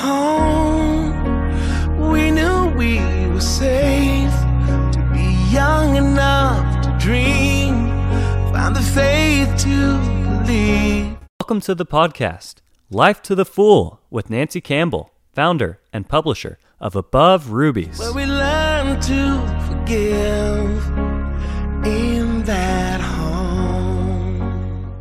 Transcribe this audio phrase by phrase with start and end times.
[0.00, 1.12] home,
[2.10, 2.98] we knew we
[3.28, 4.32] were safe
[4.92, 7.88] to be young enough to dream,
[8.52, 9.98] find the faith to
[10.44, 11.16] believe.
[11.40, 12.56] Welcome to the podcast,
[12.90, 17.98] Life to the Full, with Nancy Campbell, founder and publisher of Above Rubies.
[17.98, 20.86] Where we learn to forgive
[21.84, 24.92] in that home.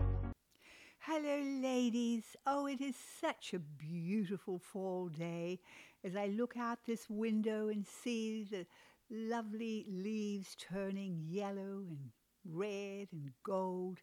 [0.99, 2.23] Hello, ladies.
[2.45, 5.59] Oh, it is such a beautiful fall day
[6.03, 8.65] as I look out this window and see the
[9.11, 12.09] lovely leaves turning yellow and
[12.43, 13.99] red and gold.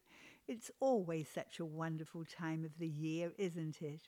[0.46, 4.02] It's always such a wonderful time of the year, isn't it?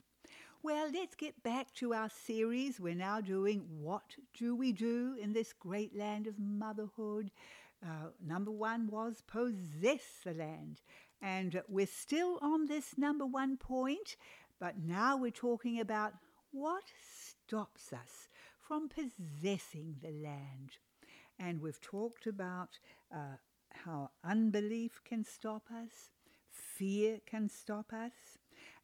[0.63, 2.79] Well, let's get back to our series.
[2.79, 7.31] We're now doing What Do We Do in this great land of motherhood?
[7.83, 10.83] Uh, number one was Possess the Land.
[11.23, 14.17] And we're still on this number one point,
[14.61, 16.13] but now we're talking about
[16.53, 18.29] what stops us
[18.61, 20.77] from possessing the land.
[21.39, 22.79] And we've talked about
[23.13, 23.37] uh,
[23.73, 26.11] how unbelief can stop us,
[26.51, 28.13] fear can stop us.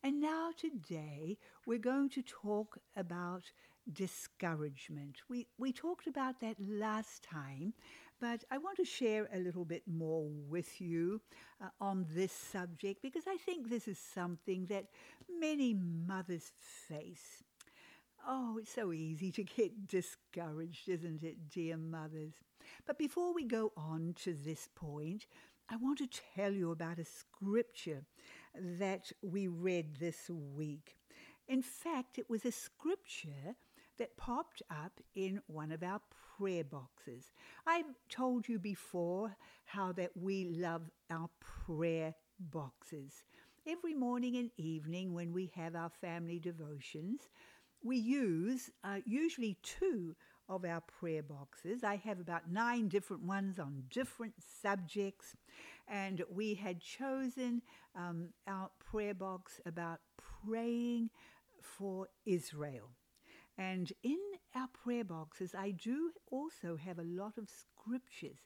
[0.02, 1.36] And now, today,
[1.66, 3.50] we're going to talk about
[3.92, 5.22] discouragement.
[5.28, 7.74] We, we talked about that last time,
[8.20, 11.20] but I want to share a little bit more with you
[11.62, 14.86] uh, on this subject because I think this is something that
[15.40, 16.52] many mothers
[16.88, 17.42] face.
[18.26, 22.34] Oh, it's so easy to get discouraged, isn't it, dear mothers?
[22.86, 25.26] But before we go on to this point,
[25.68, 28.02] I want to tell you about a scripture
[28.78, 30.96] that we read this week.
[31.48, 33.54] In fact, it was a scripture
[33.98, 36.00] that popped up in one of our
[36.36, 37.32] prayer boxes.
[37.66, 43.24] I've told you before how that we love our prayer boxes.
[43.66, 47.28] Every morning and evening, when we have our family devotions,
[47.82, 50.14] we use uh, usually two
[50.48, 51.82] of our prayer boxes.
[51.82, 55.34] I have about nine different ones on different subjects,
[55.88, 57.62] and we had chosen
[57.96, 60.00] um, our prayer box about
[60.44, 61.10] praying
[61.60, 62.90] for Israel.
[63.58, 64.18] And in
[64.54, 68.38] our prayer boxes, I do also have a lot of scriptures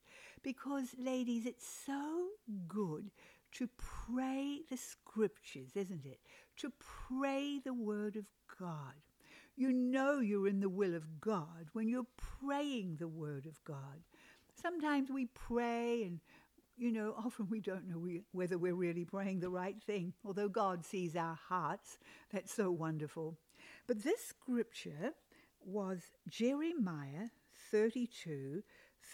[0.43, 2.29] because, ladies, it's so
[2.69, 3.11] good
[3.53, 6.21] to pray the scriptures, isn't it?
[6.59, 8.27] To pray the word of
[8.59, 8.95] God.
[9.57, 14.05] You know you're in the will of God when you're praying the word of God.
[14.55, 16.21] Sometimes we pray and
[16.77, 20.49] you know, often we don't know we, whether we're really praying the right thing, although
[20.49, 21.99] God sees our hearts.
[22.33, 23.37] That's so wonderful.
[23.87, 25.13] But this scripture
[25.65, 27.29] was Jeremiah
[27.71, 28.63] 32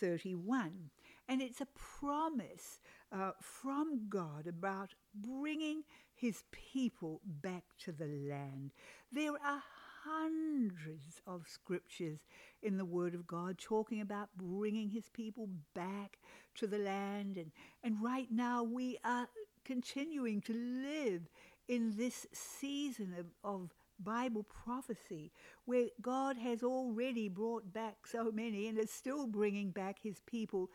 [0.00, 0.90] 31.
[1.28, 1.68] And it's a
[2.00, 2.80] promise
[3.12, 5.82] uh, from God about bringing
[6.14, 8.72] his people back to the land.
[9.12, 9.62] There are
[10.04, 12.20] hundreds of scriptures
[12.62, 16.18] in the Word of God talking about bringing his people back
[16.56, 17.36] to the land.
[17.36, 17.50] And,
[17.82, 19.28] and right now we are
[19.64, 21.22] continuing to live
[21.68, 25.32] in this season of, of Bible prophecy
[25.64, 30.70] where God has already brought back so many and is still bringing back his people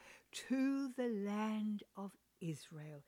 [0.49, 3.03] to the land of Israel.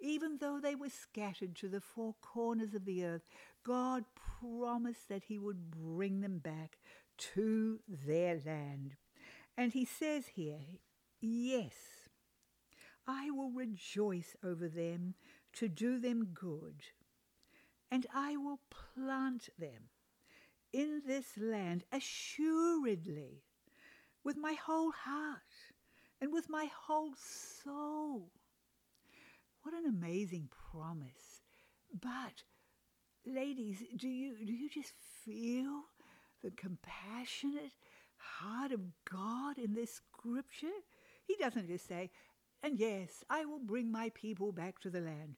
[0.00, 3.28] Even though they were scattered to the four corners of the earth,
[3.64, 4.04] God
[4.40, 6.78] promised that he would bring them back
[7.34, 8.94] to their land.
[9.56, 10.60] And he says here,
[11.20, 11.74] Yes,
[13.06, 15.14] I will rejoice over them
[15.54, 16.82] to do them good
[17.90, 19.90] and I will plant them
[20.72, 23.44] in this land assuredly
[24.24, 25.72] with my whole heart
[26.20, 28.30] and with my whole soul.
[29.62, 31.42] What an amazing promise.
[32.00, 32.44] But
[33.26, 34.92] ladies, do you do you just
[35.24, 35.84] feel
[36.42, 37.72] the compassionate
[38.16, 40.66] heart of God in this scripture?
[41.24, 42.10] He doesn't just say,
[42.62, 45.36] and yes, I will bring my people back to the land.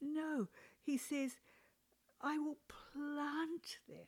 [0.00, 0.48] No,
[0.80, 1.36] he says,
[2.22, 4.06] I will plant them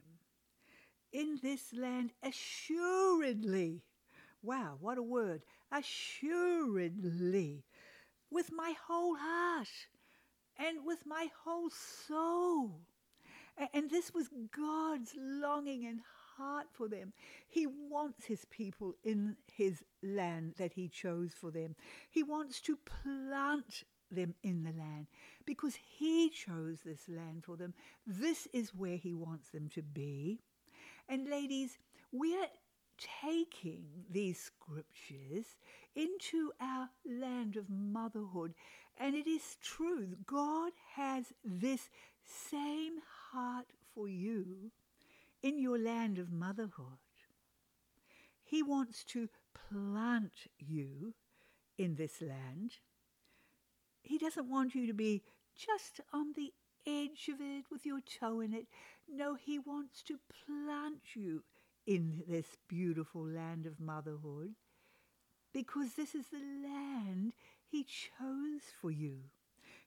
[1.12, 3.82] in this land assuredly.
[4.42, 5.42] Wow, what a word!
[5.70, 7.64] Assuredly,
[8.30, 9.68] with my whole heart
[10.58, 12.80] and with my whole soul.
[13.72, 16.00] And this was God's longing and
[16.36, 17.12] heart for them.
[17.48, 21.76] He wants his people in his land that he chose for them.
[22.10, 25.06] He wants to plant them in the land
[25.44, 27.74] because He chose this land for them.
[28.06, 30.40] This is where He wants them to be.
[31.08, 31.78] And, ladies,
[32.12, 32.48] we're
[33.22, 35.56] taking these scriptures
[35.94, 38.54] into our land of motherhood.
[38.98, 41.90] And it is true, God has this
[42.24, 42.98] same
[43.32, 44.70] heart for you
[45.42, 46.98] in your land of motherhood.
[48.44, 51.14] He wants to plant you
[51.78, 52.72] in this land.
[54.02, 55.22] He doesn't want you to be
[55.54, 56.52] just on the
[56.86, 58.66] edge of it with your toe in it.
[59.08, 61.44] No, he wants to plant you
[61.86, 64.54] in this beautiful land of motherhood
[65.52, 67.32] because this is the land
[67.66, 69.18] he chose for you.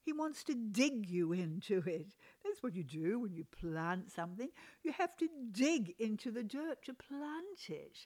[0.01, 2.13] He wants to dig you into it.
[2.43, 4.49] That's what you do when you plant something.
[4.83, 7.97] You have to dig into the dirt to plant it.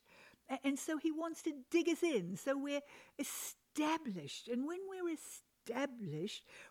[0.64, 2.82] And so he wants to dig us in so we're
[3.20, 4.48] established.
[4.48, 5.44] And when we're established,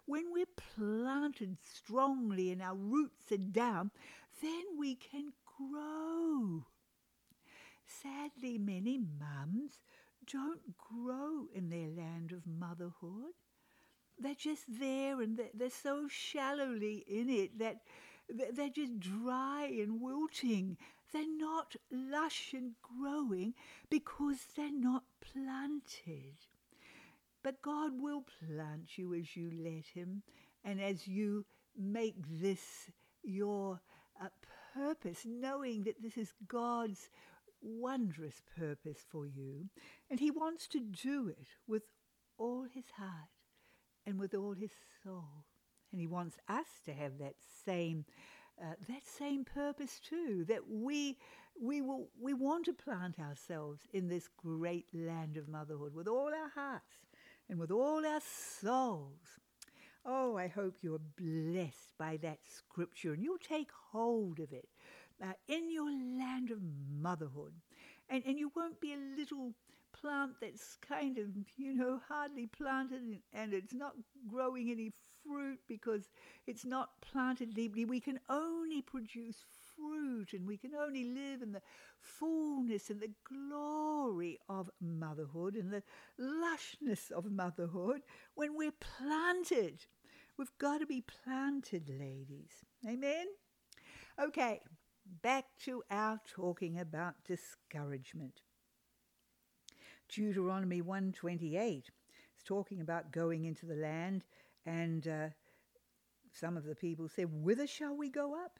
[0.06, 0.46] when we're
[0.76, 3.90] planted strongly and our roots are down,
[4.42, 6.64] then we can grow.
[7.86, 9.80] Sadly, many mums
[10.30, 13.34] don't grow in their land of motherhood.
[14.18, 17.78] They're just there and they're so shallowly in it that
[18.28, 20.76] they're just dry and wilting.
[21.12, 23.54] They're not lush and growing
[23.88, 26.36] because they're not planted.
[27.43, 30.23] But God will plant you as you let Him
[30.64, 31.46] and as you
[31.76, 32.90] make this
[33.23, 33.81] your
[34.20, 34.29] uh,
[34.75, 37.11] purpose, knowing that this is God's
[37.61, 39.69] wondrous purpose for you.
[40.11, 41.82] And He wants to do it with
[42.38, 43.31] all His heart
[44.06, 44.73] and with all His
[45.05, 45.44] soul.
[45.93, 48.05] And He wants us to have that same.
[48.61, 51.17] Uh, that same purpose too that we
[51.62, 56.32] we will we want to plant ourselves in this great land of motherhood with all
[56.35, 57.06] our hearts
[57.48, 58.20] and with all our
[58.60, 59.40] souls
[60.04, 64.68] oh i hope you're blessed by that scripture and you'll take hold of it
[65.22, 66.58] uh, in your land of
[67.00, 67.52] motherhood.
[68.08, 69.52] And, and you won't be a little
[69.92, 73.02] plant that's kind of, you know, hardly planted
[73.32, 73.94] and it's not
[74.30, 74.92] growing any
[75.24, 76.08] fruit because
[76.46, 77.84] it's not planted deeply.
[77.84, 79.44] We can only produce
[79.78, 81.62] fruit and we can only live in the
[82.00, 85.82] fullness and the glory of motherhood and the
[86.19, 88.02] lushness of motherhood
[88.34, 89.86] when we're planted.
[90.36, 92.64] We've got to be planted, ladies.
[92.86, 93.26] Amen?
[94.20, 94.60] Okay,
[95.22, 98.42] back to our talking about discouragement.
[100.08, 101.90] Deuteronomy 128
[102.36, 104.25] is talking about going into the land
[104.64, 105.28] and uh,
[106.32, 108.58] some of the people said, Whither shall we go up?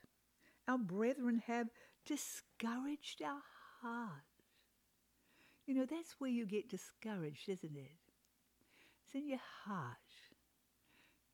[0.69, 1.69] Our brethren have
[2.05, 3.41] discouraged our
[3.81, 4.23] heart.
[5.67, 7.99] You know, that's where you get discouraged, isn't it?
[9.05, 9.97] It's in your heart.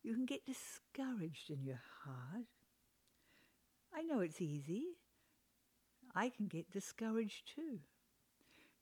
[0.04, 2.46] You can get discouraged in your heart.
[3.92, 4.84] I know it's easy.
[6.14, 7.80] I can get discouraged too.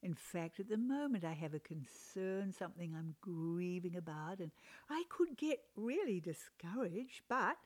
[0.02, 4.50] In fact, at the moment, I have a concern, something I'm grieving about, and
[4.90, 7.56] I could get really discouraged, but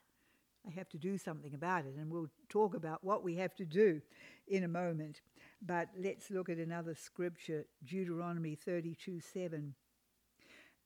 [0.66, 3.64] I have to do something about it, and we'll talk about what we have to
[3.64, 4.00] do
[4.48, 5.20] in a moment.
[5.62, 9.74] But let's look at another scripture, Deuteronomy 32 7.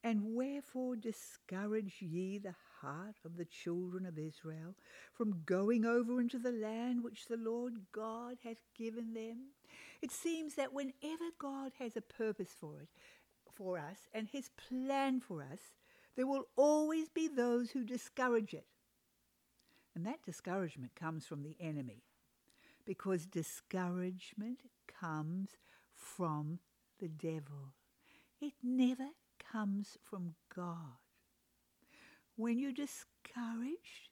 [0.03, 4.75] And wherefore discourage ye the heart of the children of Israel
[5.13, 9.49] from going over into the land which the Lord God hath given them?
[10.01, 12.89] It seems that whenever God has a purpose for it,
[13.55, 15.61] for us, and his plan for us,
[16.17, 18.65] there will always be those who discourage it.
[19.95, 22.05] And that discouragement comes from the enemy,
[22.87, 24.61] because discouragement
[25.01, 25.51] comes
[25.95, 26.61] from
[27.01, 27.75] the devil.
[28.41, 29.09] It never
[29.53, 30.99] comes from God.
[32.37, 34.11] When you're discouraged,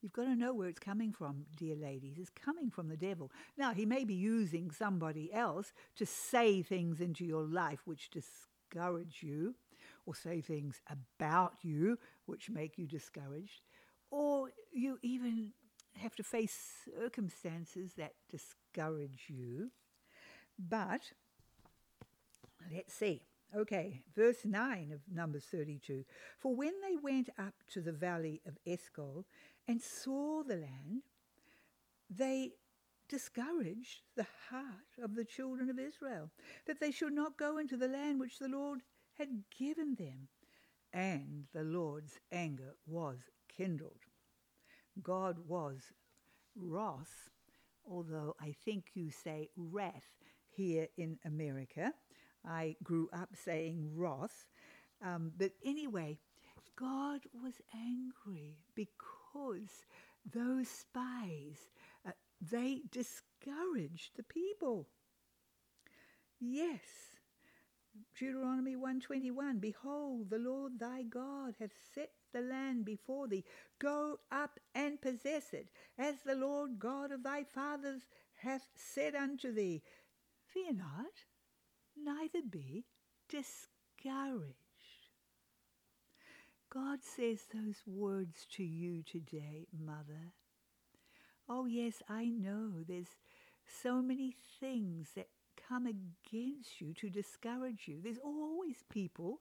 [0.00, 2.16] you've got to know where it's coming from, dear ladies.
[2.18, 3.32] It's coming from the devil.
[3.56, 9.22] Now, he may be using somebody else to say things into your life which discourage
[9.22, 9.54] you,
[10.04, 13.62] or say things about you which make you discouraged,
[14.16, 15.52] or you even
[15.98, 16.56] have to face
[16.98, 19.70] circumstances that discourage you.
[20.58, 21.12] But
[22.72, 23.20] let's see.
[23.54, 26.04] Okay, verse 9 of Numbers 32.
[26.38, 29.26] For when they went up to the valley of Eshcol
[29.68, 31.02] and saw the land,
[32.08, 32.52] they
[33.10, 36.30] discouraged the heart of the children of Israel,
[36.66, 38.80] that they should not go into the land which the Lord
[39.18, 40.28] had given them.
[40.92, 43.18] And the Lord's anger was
[43.56, 44.00] kindled.
[45.02, 45.92] God was
[46.56, 47.28] wrath,
[47.88, 50.16] although I think you say wrath
[50.48, 51.92] here in America.
[52.44, 54.46] I grew up saying wrath.
[55.02, 56.18] Um, but anyway,
[56.76, 59.84] God was angry because
[60.32, 61.70] those spies,
[62.06, 64.88] uh, they discouraged the people.
[66.40, 66.80] Yes.
[68.18, 73.44] Deuteronomy 121 Behold, the Lord thy God hath set the land before thee.
[73.78, 78.02] Go up and possess it, as the Lord God of thy fathers
[78.36, 79.82] hath said unto thee,
[80.46, 81.24] Fear not,
[81.96, 82.84] neither be
[83.28, 84.54] discouraged.
[86.70, 90.34] God says those words to you today, Mother.
[91.48, 93.16] Oh, yes, I know there's
[93.82, 95.28] so many things that
[95.68, 98.00] come against you to discourage you.
[98.02, 99.40] There's always people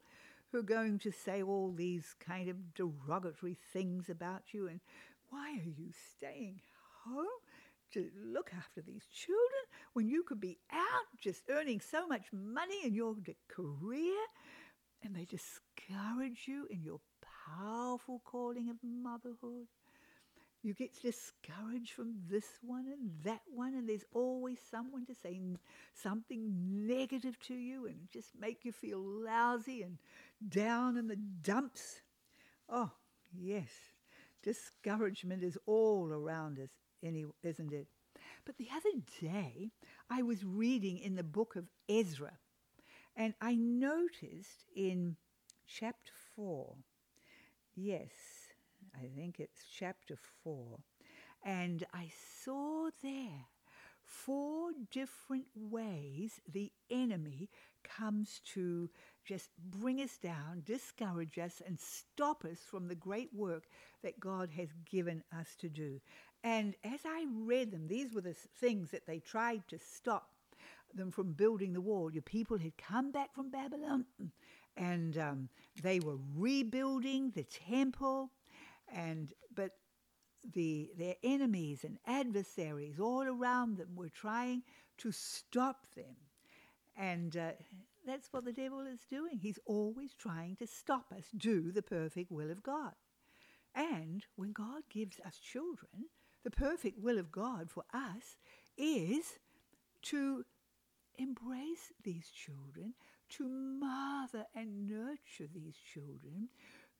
[0.52, 4.80] who are going to say all these kind of derogatory things about you and
[5.30, 6.62] why are you staying
[7.04, 7.26] home
[7.92, 12.80] to look after these children when you could be out just earning so much money
[12.84, 13.16] in your
[13.48, 14.18] career?
[15.04, 17.00] And they discourage you in your
[17.58, 19.68] powerful calling of motherhood.
[20.64, 25.40] You get discouraged from this one and that one, and there's always someone to say
[25.94, 30.00] something negative to you and just make you feel lousy and
[30.48, 32.02] down in the dumps.
[32.70, 32.92] Oh,
[33.32, 33.70] yes,
[34.44, 36.70] discouragement is all around us,
[37.02, 37.88] isn't it?
[38.46, 39.72] But the other day,
[40.10, 42.38] I was reading in the book of Ezra,
[43.16, 45.16] and I noticed in
[45.68, 46.76] chapter 4,
[47.76, 48.12] yes,
[48.96, 50.80] I think it's chapter 4.
[51.44, 52.12] And I
[52.44, 53.48] saw there
[54.04, 57.50] four different ways the enemy
[57.84, 58.90] comes to
[59.26, 63.64] just bring us down, discourage us, and stop us from the great work
[64.04, 66.00] that God has given us to do.
[66.44, 70.30] And as I read them, these were the things that they tried to stop
[70.94, 72.12] them from building the wall.
[72.12, 74.06] Your people had come back from Babylon
[74.78, 75.50] and um,
[75.82, 78.30] they were rebuilding the temple
[78.94, 79.72] and but
[80.54, 84.62] the their enemies and adversaries all around them were trying
[84.98, 86.16] to stop them
[86.98, 87.52] and uh,
[88.06, 92.32] that's what the devil is doing he's always trying to stop us do the perfect
[92.32, 92.94] will of god
[93.74, 96.10] and when god gives us children
[96.44, 98.38] the perfect will of god for us
[98.78, 99.40] is
[100.02, 100.44] to
[101.18, 102.94] embrace these children
[103.30, 106.50] to mother and nurture these children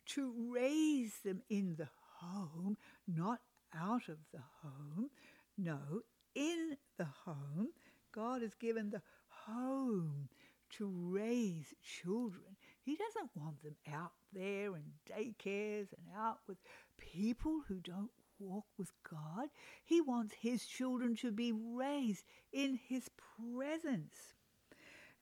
[0.06, 3.40] to raise them in the home, not
[3.74, 5.10] out of the home.
[5.58, 6.02] No,
[6.34, 7.70] in the home.
[8.12, 10.30] God has given the home
[10.78, 12.58] to raise children.
[12.82, 16.58] He doesn't want them out there in daycares and out with
[16.98, 19.50] people who don't walk with God.
[19.84, 24.36] He wants his children to be raised in his presence.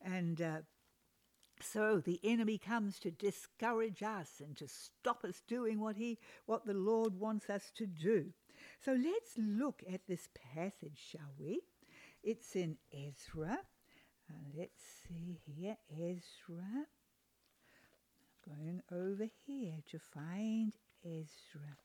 [0.02, 0.58] And uh,
[1.62, 6.66] so the enemy comes to discourage us and to stop us doing what he what
[6.66, 8.34] the Lord wants us to do.
[8.84, 11.62] So let's look at this passage, shall we?
[12.22, 13.60] It's in Ezra.
[14.34, 16.86] Uh, let's see here, Ezra.
[18.48, 20.74] Going over here to find
[21.06, 21.78] Ezra.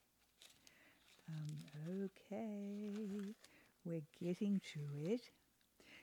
[1.29, 3.25] Um, okay,
[3.85, 5.31] we're getting to it.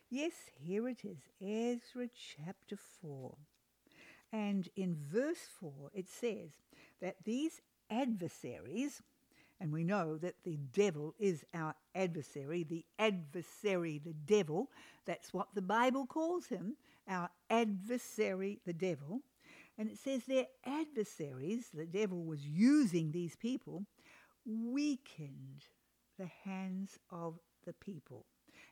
[0.09, 3.35] Yes, here it is, Ezra chapter 4.
[4.31, 6.51] And in verse 4, it says
[7.01, 9.01] that these adversaries,
[9.59, 14.69] and we know that the devil is our adversary, the adversary, the devil,
[15.05, 16.75] that's what the Bible calls him,
[17.07, 19.21] our adversary, the devil.
[19.77, 23.85] And it says their adversaries, the devil was using these people,
[24.45, 25.65] weakened
[26.17, 28.25] the hands of the people.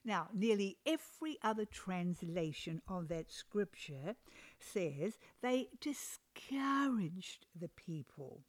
[0.06, 4.16] Now, nearly every other translation of that scripture
[4.60, 8.42] says they discouraged the people.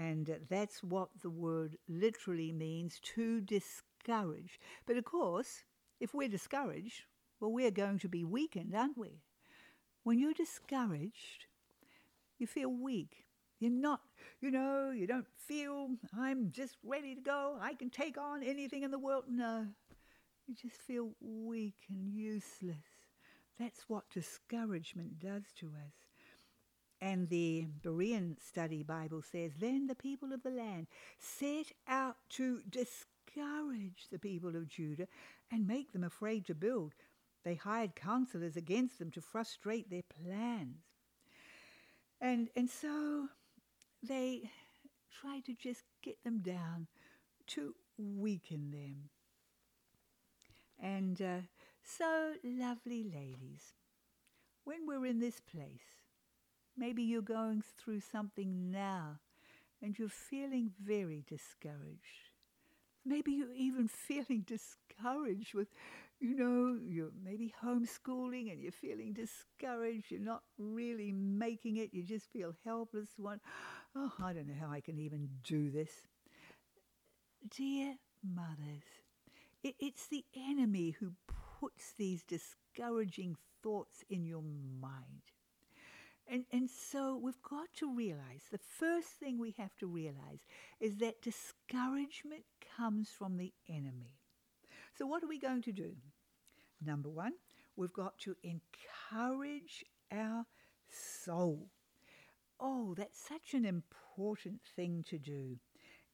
[0.00, 4.58] And that's what the word literally means to discourage.
[4.86, 5.64] But of course,
[6.00, 7.04] if we're discouraged,
[7.38, 9.20] well, we're going to be weakened, aren't we?
[10.02, 11.44] When you're discouraged,
[12.38, 13.26] you feel weak.
[13.58, 14.00] You're not,
[14.40, 17.58] you know, you don't feel, I'm just ready to go.
[17.60, 19.24] I can take on anything in the world.
[19.28, 19.66] No,
[20.46, 22.86] you just feel weak and useless.
[23.58, 26.09] That's what discouragement does to us.
[27.02, 30.86] And the Berean Study Bible says, Then the people of the land
[31.18, 35.08] set out to discourage the people of Judah
[35.50, 36.92] and make them afraid to build.
[37.42, 40.84] They hired counselors against them to frustrate their plans.
[42.20, 43.28] And, and so
[44.02, 44.50] they
[45.20, 46.86] tried to just get them down,
[47.48, 49.08] to weaken them.
[50.78, 51.46] And uh,
[51.82, 53.74] so, lovely ladies,
[54.64, 55.99] when we're in this place,
[56.80, 59.20] maybe you're going through something now
[59.82, 62.32] and you're feeling very discouraged.
[63.04, 65.68] Maybe you're even feeling discouraged with,
[66.20, 70.10] you know, you're maybe homeschooling and you're feeling discouraged.
[70.10, 71.94] You're not really making it.
[71.94, 73.10] You just feel helpless.
[73.18, 73.40] One,
[73.96, 75.92] oh, I don't know how I can even do this.
[77.50, 79.02] Dear mothers,
[79.62, 81.14] It, it's the enemy who
[81.60, 85.32] puts these discouraging thoughts in your mind.
[86.30, 90.46] And, and so we've got to realize the first thing we have to realize
[90.78, 92.44] is that discouragement
[92.76, 94.14] comes from the enemy.
[94.96, 95.96] So, what are we going to do?
[96.80, 97.32] Number one,
[97.74, 100.46] we've got to encourage our
[100.88, 101.66] soul.
[102.60, 105.56] Oh, that's such an important thing to do.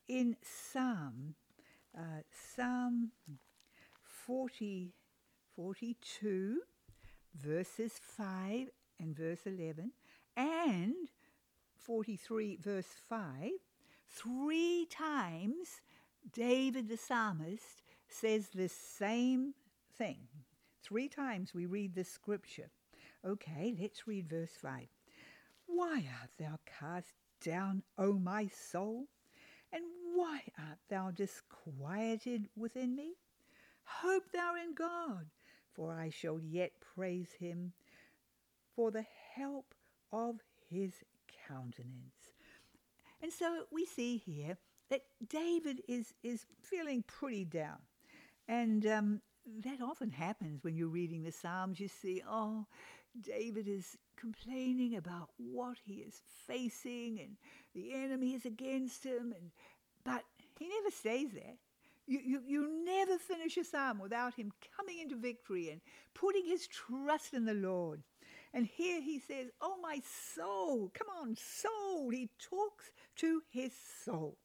[0.09, 1.35] In Psalm,
[1.97, 2.23] uh,
[2.55, 3.11] Psalm
[4.05, 4.95] 40,
[5.55, 6.61] 42,
[7.35, 8.69] verses 5
[8.99, 9.93] and verse 11,
[10.37, 10.95] and
[11.79, 13.51] 43, verse 5,
[14.11, 15.81] three times
[16.33, 19.55] David the psalmist says this same
[19.97, 20.29] thing.
[20.83, 22.71] Three times we read this scripture.
[23.25, 24.87] Okay, let's read verse 5.
[25.67, 29.07] Why art thou cast down, O my soul?
[29.73, 33.15] And why art thou disquieted within me?
[33.85, 35.27] Hope thou in God,
[35.73, 37.73] for I shall yet praise him
[38.75, 39.75] for the help
[40.13, 40.37] of
[40.71, 40.93] his
[41.49, 42.33] countenance.
[43.23, 44.57] And so we see here
[44.91, 47.79] that David is, is feeling pretty down.
[48.49, 49.21] And um,
[49.65, 51.81] that often happens when you're reading the Psalms.
[51.81, 52.67] You see, oh,
[53.21, 57.37] David is complaining about what he is facing and
[57.75, 59.35] the enemy is against him.
[59.37, 59.51] And,
[60.05, 60.23] but
[60.59, 61.55] he never stays there.
[62.07, 65.81] You, you, you never finish a psalm without him coming into victory and
[66.15, 68.03] putting his trust in the Lord.
[68.55, 70.01] And here he says, Oh, my
[70.35, 72.11] soul, come on, soul.
[72.11, 73.73] He talks to his
[74.05, 74.39] soul.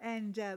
[0.00, 0.56] And uh,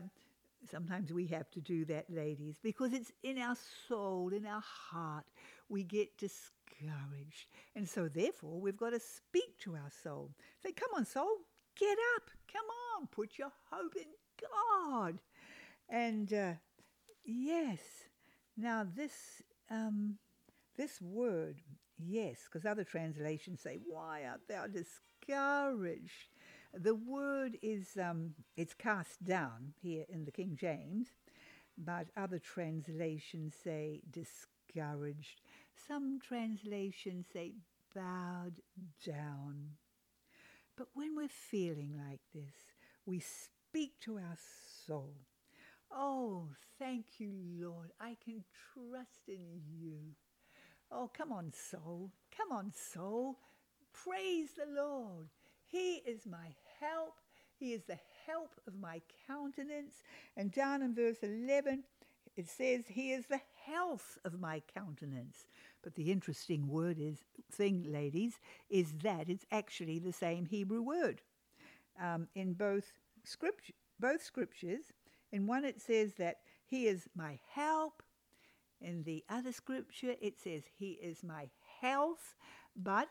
[0.70, 3.56] sometimes we have to do that, ladies, because it's in our
[3.88, 5.26] soul, in our heart,
[5.70, 7.48] we get discouraged.
[7.76, 10.32] And so, therefore, we've got to speak to our soul.
[10.64, 11.38] Say, Come on, soul,
[11.78, 12.30] get up.
[12.52, 12.66] Come
[12.98, 14.08] on, put your hope in
[14.42, 15.20] God.
[15.90, 16.54] And uh,
[17.26, 17.80] yes,
[18.58, 19.44] now this.
[19.70, 20.20] Um,
[20.78, 21.62] this word,
[21.98, 26.30] yes, because other translations say, Why art thou discouraged?
[26.74, 31.08] The word is um, it's cast down here in the King James,
[31.78, 35.42] but other translations say discouraged.
[35.88, 37.54] Some translations say
[37.96, 38.62] bowed
[39.06, 39.72] down.
[40.78, 42.54] But when we're feeling like this,
[43.06, 44.38] we speak to our
[44.86, 45.16] soul.
[45.92, 47.92] Oh, thank you, Lord.
[48.00, 50.16] I can trust in you.
[50.98, 52.10] Oh, come on, soul.
[52.38, 53.38] Come on, soul.
[53.92, 55.28] Praise the Lord.
[55.66, 57.16] He is my help.
[57.60, 60.04] He is the help of my countenance.
[60.38, 61.84] And down in verse 11,
[62.38, 65.48] it says, He is the health of my countenance.
[65.84, 71.22] But the interesting word is thing, ladies, is that it's actually the same Hebrew word.
[72.02, 72.94] Um, in both
[73.26, 74.86] script, both scriptures,
[75.34, 78.02] in one it says that He is my help,
[78.86, 81.50] in the other scripture, it says, He is my
[81.82, 82.36] health,
[82.76, 83.10] but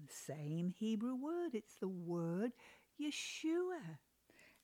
[0.00, 1.54] the same Hebrew word.
[1.54, 2.52] It's the word
[3.00, 3.98] Yeshua.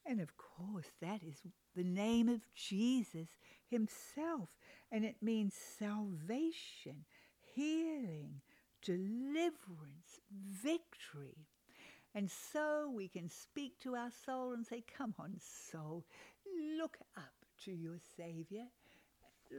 [0.07, 1.40] And of course, that is
[1.75, 3.31] the name of Jesus
[3.69, 4.51] himself.
[4.93, 7.05] And it means salvation,
[7.55, 8.40] healing,
[8.81, 11.49] deliverance, victory.
[12.14, 15.35] And so we can speak to our soul and say, Come on,
[15.73, 16.05] soul,
[16.79, 17.33] look up
[17.64, 18.67] to your Savior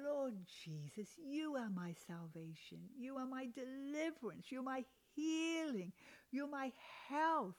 [0.04, 2.80] Lord Jesus, you are my salvation.
[2.98, 4.48] You are my deliverance.
[4.50, 4.84] You're my
[5.16, 5.92] healing.
[6.32, 6.72] You're my
[7.08, 7.56] health.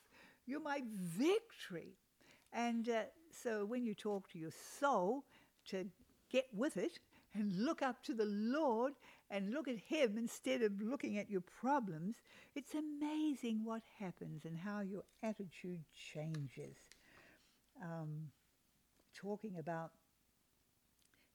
[0.47, 1.97] You're my victory.
[2.53, 5.25] And uh, so when you talk to your soul
[5.69, 5.87] to
[6.31, 6.99] get with it
[7.35, 8.95] and look up to the Lord
[9.31, 12.17] and look at Him instead of looking at your problems,
[12.55, 16.77] it's amazing what happens and how your attitude changes.
[17.83, 18.29] Um,
[19.15, 19.91] talking about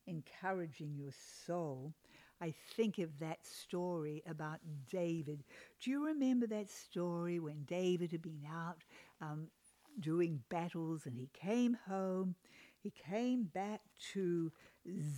[0.08, 1.12] encouraging your
[1.46, 1.94] soul,
[2.42, 4.60] I think of that story about
[4.90, 5.44] David.
[5.80, 8.84] Do you remember that story when David had been out
[9.22, 9.48] um,
[10.00, 12.36] doing battles and he came home?
[12.82, 13.82] He came back
[14.14, 14.52] to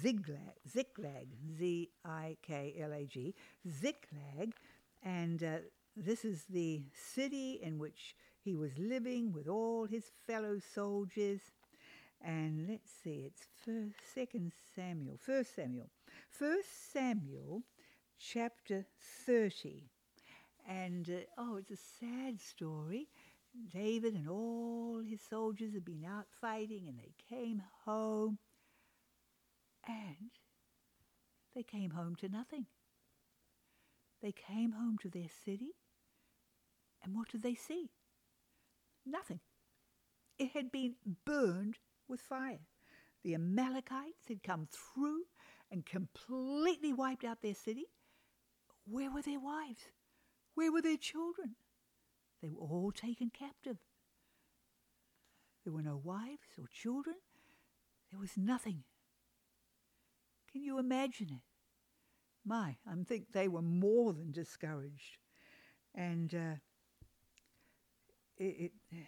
[0.01, 3.33] Ziklag, Ziklag, Z I K L A G,
[3.69, 4.53] Ziklag,
[5.01, 5.57] and uh,
[5.95, 11.39] this is the city in which he was living with all his fellow soldiers.
[12.23, 15.89] And let's see, it's first, Second Samuel, First Samuel,
[16.29, 17.63] First Samuel,
[18.17, 18.85] chapter
[19.25, 19.89] thirty,
[20.65, 23.09] and uh, oh, it's a sad story.
[23.71, 28.37] David and all his soldiers had been out fighting, and they came home,
[29.85, 30.31] and
[31.53, 32.67] they came home to nothing.
[34.21, 35.71] They came home to their city,
[37.03, 37.89] and what did they see?
[39.05, 39.41] Nothing.
[40.39, 41.79] It had been burned
[42.13, 42.59] with fire.
[43.23, 45.23] The Amalekites had come through
[45.71, 47.87] and completely wiped out their city,
[48.85, 49.89] where were their wives?
[50.53, 51.55] Where were their children?
[52.43, 53.77] They were all taken captive.
[55.63, 57.15] There were no wives or children.
[58.11, 58.83] There was nothing.
[60.51, 61.41] Can you imagine it?
[62.45, 65.17] My, I think they were more than discouraged.
[65.95, 66.55] And uh,
[68.37, 69.07] it, it,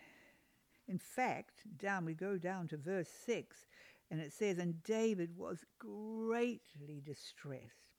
[0.87, 3.65] in fact, down we go down to verse 6,
[4.11, 7.89] and it says, And David was greatly distressed,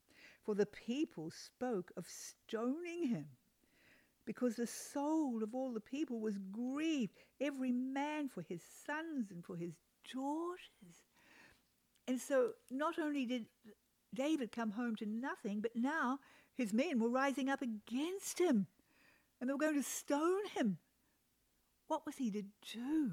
[0.44, 3.27] for the people spoke of stoning him,
[4.25, 9.44] because the soul of all the people was grieved, every man for his sons and
[9.44, 9.72] for his
[10.12, 11.05] daughters.
[12.09, 13.46] And so not only did
[14.14, 16.20] David come home to nothing, but now
[16.55, 18.66] his men were rising up against him,
[19.40, 20.79] and they were going to stone him.
[21.88, 23.12] What was he to do?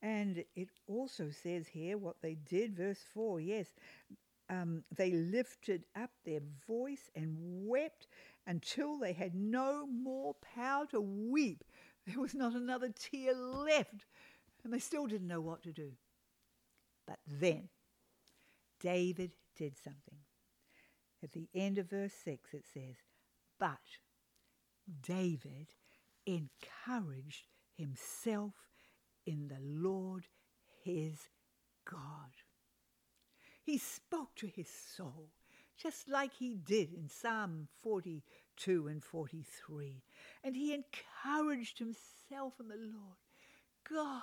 [0.00, 3.66] And it also says here what they did, verse 4 yes,
[4.50, 8.06] um, they lifted up their voice and wept
[8.46, 11.64] until they had no more power to weep.
[12.06, 14.06] There was not another tear left,
[14.64, 15.90] and they still didn't know what to do.
[17.06, 17.68] But then
[18.80, 20.20] David did something.
[21.22, 22.96] At the end of verse 6, it says,
[23.58, 23.76] But
[25.02, 25.74] David
[26.24, 28.54] encouraged himself
[29.24, 30.26] in the Lord
[30.82, 31.28] his
[31.90, 32.32] God.
[33.62, 35.28] He spoke to his soul,
[35.76, 40.02] just like he did in Psalm 42 and 43.
[40.42, 43.18] And he encouraged himself in the Lord.
[43.88, 44.22] God,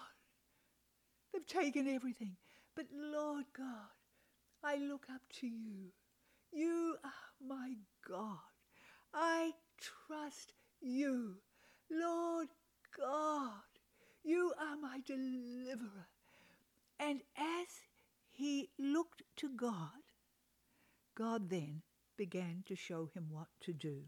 [1.32, 2.36] they've taken everything,
[2.76, 3.90] but Lord God,
[4.64, 5.92] I look up to you.
[6.52, 7.74] You are my
[8.08, 8.40] God.
[9.14, 11.36] I trust you.
[11.92, 12.48] Lord
[12.98, 13.52] God,
[14.24, 16.08] you are my deliverer.
[17.00, 17.68] And as
[18.32, 20.04] he looked to God,
[21.16, 21.82] God then
[22.18, 24.04] began to show him what to do.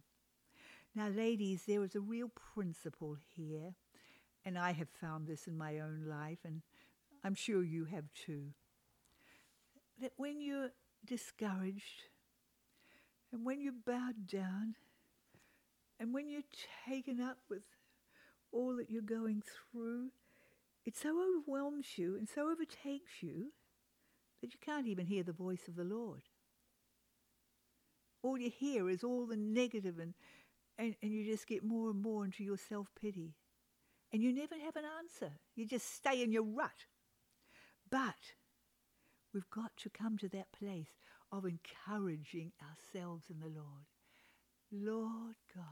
[0.95, 3.75] Now, ladies, there is a real principle here,
[4.45, 6.61] and I have found this in my own life, and
[7.23, 8.53] I'm sure you have too.
[10.01, 10.71] That when you're
[11.05, 12.03] discouraged,
[13.31, 14.75] and when you're bowed down,
[15.99, 16.41] and when you're
[16.87, 17.63] taken up with
[18.51, 20.09] all that you're going through,
[20.85, 23.51] it so overwhelms you and so overtakes you
[24.41, 26.21] that you can't even hear the voice of the Lord.
[28.23, 30.13] All you hear is all the negative and,
[30.77, 33.35] and, and you just get more and more into your self-pity.
[34.13, 35.33] And you never have an answer.
[35.55, 36.85] You just stay in your rut.
[37.89, 38.35] But
[39.33, 40.99] we've got to come to that place
[41.31, 43.87] of encouraging ourselves in the Lord.
[44.71, 45.65] Lord God,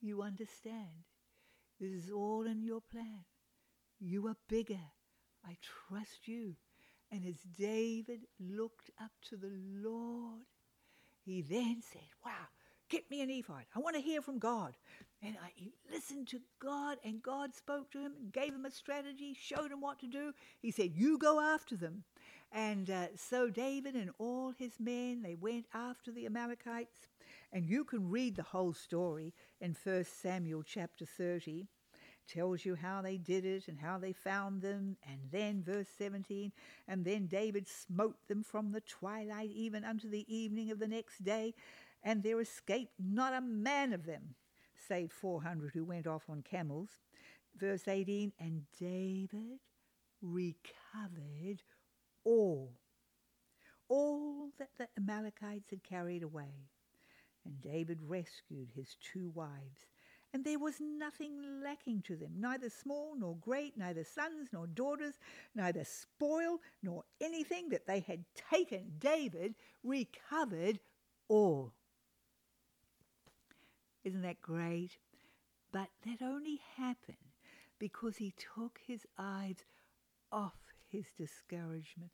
[0.00, 1.09] you understand.
[1.80, 3.24] This is all in your plan.
[3.98, 4.92] You are bigger.
[5.44, 5.56] I
[5.88, 6.56] trust you.
[7.10, 10.42] And as David looked up to the Lord,
[11.24, 12.48] he then said, Wow,
[12.88, 13.64] get me an ephod.
[13.74, 14.74] I want to hear from God.
[15.22, 18.70] And I, he listened to God, and God spoke to him and gave him a
[18.70, 20.32] strategy, showed him what to do.
[20.60, 22.04] He said, You go after them.
[22.52, 27.08] And uh, so David and all his men, they went after the Amalekites.
[27.52, 31.66] And you can read the whole story in 1 Samuel chapter 30
[32.28, 34.96] tells you how they did it and how they found them.
[35.08, 36.52] And then, verse 17,
[36.86, 41.24] and then David smote them from the twilight even unto the evening of the next
[41.24, 41.54] day,
[42.02, 44.34] and there escaped not a man of them,
[44.88, 46.90] save 400 who went off on camels.
[47.56, 49.58] Verse 18, and David
[50.22, 51.62] recovered
[52.24, 52.72] all,
[53.88, 56.68] all that the Amalekites had carried away.
[57.44, 59.86] And David rescued his two wives
[60.32, 65.18] and there was nothing lacking to them, neither small nor great, neither sons nor daughters,
[65.54, 68.92] neither spoil nor anything that they had taken.
[68.98, 70.78] David recovered
[71.28, 71.72] all.
[74.04, 74.98] Isn't that great?
[75.72, 77.16] But that only happened
[77.78, 79.64] because he took his eyes
[80.30, 80.58] off
[80.90, 82.12] his discouragement,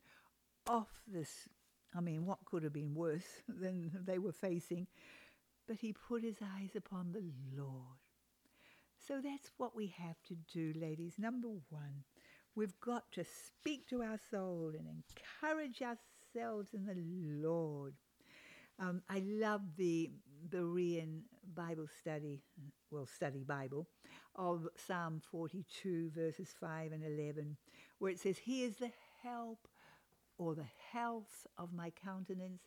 [0.67, 1.47] off this.
[1.97, 4.87] I mean, what could have been worse than they were facing?
[5.67, 7.23] But he put his eyes upon the
[7.59, 7.97] Lord.
[9.07, 11.13] So that's what we have to do, ladies.
[11.17, 12.03] Number one,
[12.55, 17.93] we've got to speak to our soul and encourage ourselves in the Lord.
[18.79, 20.11] Um, I love the
[20.49, 21.21] Berean
[21.55, 22.41] Bible study,
[22.91, 23.87] well, study Bible,
[24.35, 27.57] of Psalm 42, verses 5 and 11,
[27.99, 28.91] where it says, He is the
[29.23, 29.67] help
[30.37, 32.61] or the health of my countenance.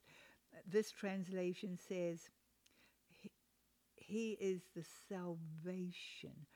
[0.66, 2.30] This translation says,
[3.96, 6.46] he is the salvation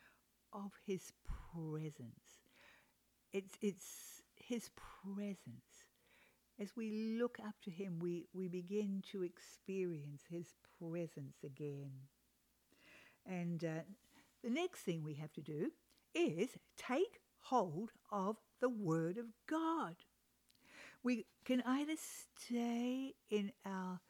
[0.53, 1.13] of His
[1.53, 2.43] presence.
[3.33, 4.71] It's, it's His
[5.05, 5.87] presence
[6.61, 11.91] as we look up to Him, we, we begin to experience His presence again.
[13.27, 13.83] And uh,
[14.43, 15.73] the next thing we have to do
[16.15, 19.97] is take hold of the Word of God.
[21.05, 24.01] We can either stay in our,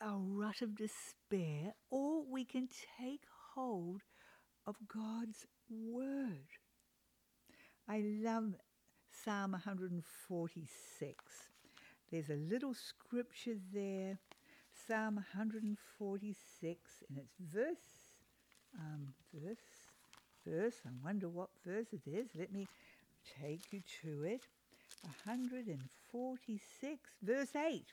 [0.00, 2.68] our rut of despair or we can
[3.00, 3.22] take
[3.54, 4.02] hold
[4.64, 6.46] of God's Word.
[7.88, 8.54] I love
[9.10, 11.24] Psalm 146.
[12.12, 14.20] There's a little scripture there,
[14.86, 18.12] Psalm 146, and it's verse,
[18.78, 19.56] um, verse,
[20.46, 20.76] verse.
[20.86, 22.28] I wonder what verse it is.
[22.38, 22.68] Let me
[23.40, 24.46] take you to it.
[25.24, 27.92] 146, verse 8.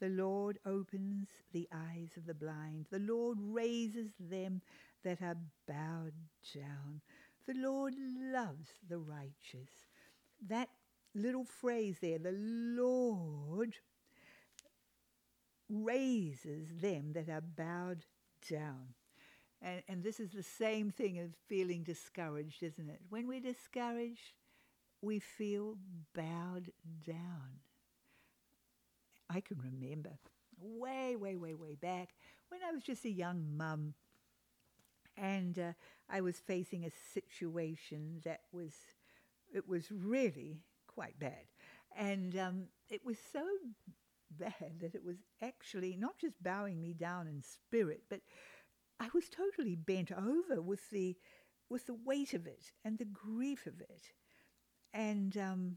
[0.00, 2.86] The Lord opens the eyes of the blind.
[2.90, 4.62] The Lord raises them
[5.04, 5.36] that are
[5.68, 6.14] bowed
[6.54, 7.02] down.
[7.46, 9.70] The Lord loves the righteous.
[10.48, 10.68] That
[11.14, 13.74] little phrase there, the Lord
[15.68, 18.06] raises them that are bowed
[18.48, 18.94] down.
[19.62, 23.00] And, and this is the same thing of feeling discouraged, isn't it?
[23.10, 24.32] When we're discouraged,
[25.02, 25.76] we feel
[26.14, 26.70] bowed
[27.06, 27.60] down.
[29.28, 30.18] I can remember
[30.60, 32.10] way, way, way, way back
[32.48, 33.94] when I was just a young mum
[35.16, 35.72] and uh,
[36.08, 38.72] I was facing a situation that was,
[39.54, 41.44] it was really quite bad.
[41.96, 43.44] And um, it was so
[44.30, 48.20] bad that it was actually not just bowing me down in spirit, but
[48.98, 51.16] I was totally bent over with the,
[51.68, 54.12] with the weight of it and the grief of it.
[54.92, 55.76] And um,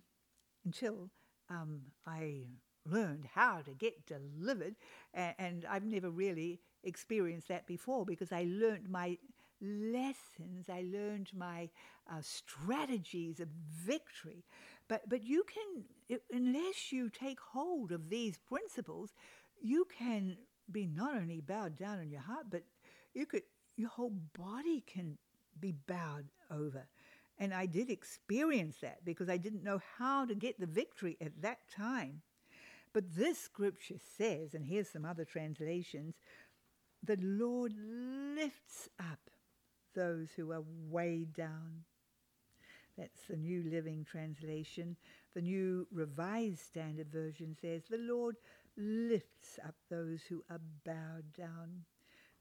[0.65, 1.10] until
[1.49, 2.47] um, I
[2.89, 4.76] learned how to get delivered,
[5.13, 9.17] and, and I've never really experienced that before because I learned my
[9.62, 11.69] lessons, I learned my
[12.12, 14.43] uh, strategies of victory.
[14.88, 19.13] But, but you can, unless you take hold of these principles,
[19.62, 20.38] you can
[20.71, 22.63] be not only bowed down in your heart, but
[23.13, 23.43] you could,
[23.78, 25.17] your whole body can
[25.60, 26.88] be bowed over.
[27.39, 31.41] And I did experience that because I didn't know how to get the victory at
[31.41, 32.22] that time.
[32.93, 36.15] But this scripture says, and here's some other translations,
[37.02, 39.30] the Lord lifts up
[39.96, 41.84] those who are weighed down.
[42.98, 44.96] That's the New Living Translation.
[45.34, 48.36] The New Revised Standard Version says, The Lord
[48.78, 51.86] lifts up those who are bowed down.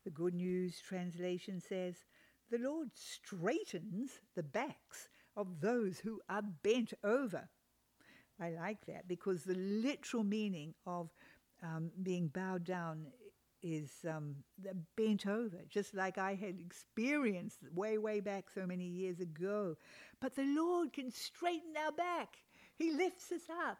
[0.04, 2.04] The Good News Translation says,
[2.52, 7.48] The Lord straightens the backs of those who are bent over.
[8.38, 11.08] I like that because the literal meaning of
[11.62, 13.06] um, being bowed down
[13.62, 14.36] is um,
[14.98, 19.78] bent over, just like I had experienced way, way back so many years ago.
[20.20, 22.36] But the Lord can straighten our back.
[22.74, 23.78] He lifts us up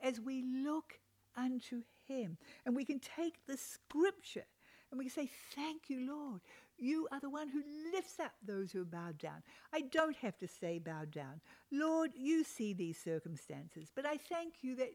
[0.00, 0.98] as we look
[1.36, 2.38] unto Him.
[2.64, 4.46] And we can take the scripture
[4.90, 6.40] and we can say, Thank you, Lord.
[6.78, 7.62] You are the one who
[7.94, 9.42] lifts up those who are bowed down.
[9.72, 11.40] I don't have to say bowed down.
[11.72, 14.90] Lord, you see these circumstances, but I thank you that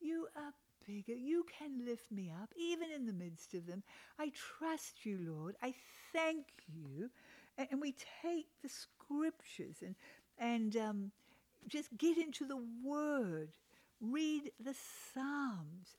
[0.00, 0.52] you are
[0.86, 1.14] bigger.
[1.14, 3.82] You can lift me up, even in the midst of them.
[4.18, 5.56] I trust you, Lord.
[5.62, 5.74] I
[6.12, 7.10] thank you.
[7.56, 9.94] And, we take the scriptures and,
[10.38, 11.12] and um,
[11.68, 13.50] just get into the Word.
[14.00, 15.96] Read the Psalms.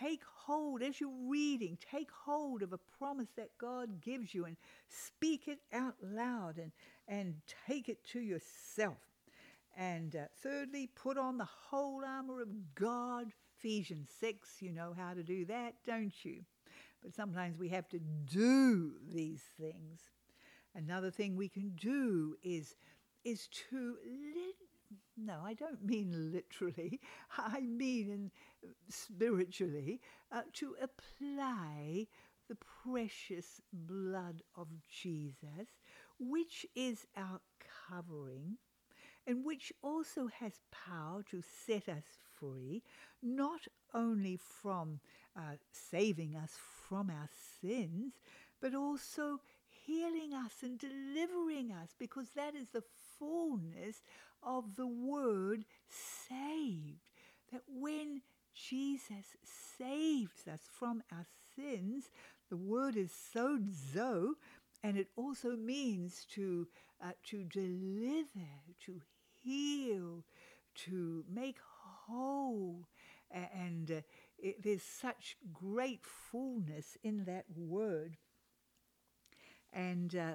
[0.00, 4.56] Take hold, as you're reading, take hold of a promise that God gives you and
[4.88, 6.72] speak it out loud and,
[7.06, 7.34] and
[7.66, 8.98] take it to yourself.
[9.76, 15.14] And uh, thirdly, put on the whole armor of God Ephesians 6, you know how
[15.14, 16.44] to do that, don't you?
[17.02, 20.00] But sometimes we have to do these things.
[20.76, 22.76] Another thing we can do is,
[23.24, 23.96] is to,
[25.16, 27.00] no, I don't mean literally,
[27.38, 28.30] I mean
[28.88, 30.00] spiritually,
[30.32, 32.06] uh, to apply
[32.48, 35.68] the precious blood of Jesus,
[36.18, 37.40] which is our
[37.88, 38.56] covering
[39.26, 42.04] and which also has power to set us
[42.38, 42.82] free,
[43.22, 43.60] not
[43.94, 45.00] only from
[45.36, 46.52] uh, saving us
[46.88, 47.28] from our
[47.60, 48.14] sins,
[48.60, 49.40] but also
[49.86, 52.82] healing us and delivering us, because that is the
[53.18, 54.02] fullness
[54.42, 57.10] of the word saved.
[57.52, 58.22] That when
[58.54, 59.36] Jesus
[59.78, 62.10] saves us from our sins,
[62.50, 64.32] the word is sozo,
[64.82, 66.68] and it also means to,
[67.02, 68.48] uh, to deliver,
[68.86, 69.00] to
[69.42, 70.24] heal,
[70.86, 71.58] to make
[72.06, 72.86] whole.
[73.30, 74.00] And uh,
[74.38, 78.16] it, there's such great fullness in that word.
[79.72, 80.32] And uh,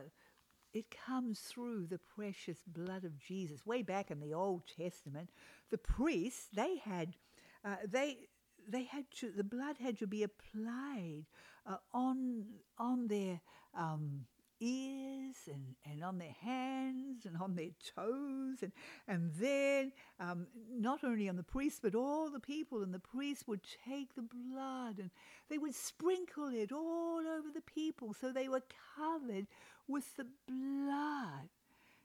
[0.73, 3.65] it comes through the precious blood of Jesus.
[3.65, 5.29] Way back in the Old Testament,
[5.69, 7.15] the priests, they had
[7.63, 8.17] uh, they
[8.67, 11.25] they had to the blood had to be applied
[11.65, 12.45] uh, on
[12.77, 13.39] on their
[13.77, 14.25] um,
[14.59, 18.71] ears and, and on their hands and on their toes and
[19.07, 23.45] and then um, not only on the priests but all the people and the priests
[23.47, 25.09] would take the blood and
[25.49, 28.63] they would sprinkle it all over the people so they were
[28.95, 29.47] covered
[29.87, 31.49] with the blood